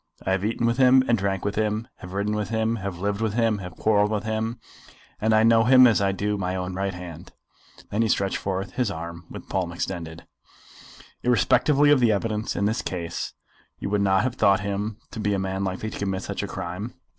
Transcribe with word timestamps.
I 0.25 0.31
have 0.31 0.43
eaten 0.43 0.65
with 0.65 0.77
him 0.77 1.03
and 1.07 1.15
drank 1.15 1.45
with 1.45 1.53
him, 1.53 1.87
have 1.97 2.13
ridden 2.13 2.33
with 2.35 2.49
him, 2.49 2.77
have 2.77 2.97
lived 2.97 3.21
with 3.21 3.35
him, 3.35 3.59
and 3.59 3.61
have 3.61 3.75
quarrelled 3.77 4.09
with 4.09 4.23
him; 4.23 4.59
and 5.21 5.31
I 5.31 5.43
know 5.43 5.63
him 5.65 5.85
as 5.85 6.01
I 6.01 6.11
do 6.11 6.39
my 6.39 6.55
own 6.55 6.73
right 6.73 6.95
hand." 6.95 7.33
Then 7.91 8.01
he 8.01 8.07
stretched 8.09 8.37
forth 8.37 8.71
his 8.71 8.89
arm 8.89 9.25
with 9.29 9.43
the 9.43 9.49
palm 9.49 9.71
extended. 9.71 10.25
"Irrespectively 11.21 11.91
of 11.91 11.99
the 11.99 12.11
evidence 12.11 12.55
in 12.55 12.65
this 12.65 12.81
case 12.81 13.33
you 13.77 13.91
would 13.91 14.01
not 14.01 14.23
have 14.23 14.37
thought 14.37 14.61
him 14.61 14.97
to 15.11 15.19
be 15.19 15.35
a 15.35 15.37
man 15.37 15.63
likely 15.63 15.91
to 15.91 15.99
commit 15.99 16.23
such 16.23 16.41
a 16.41 16.47
crime?" 16.47 16.95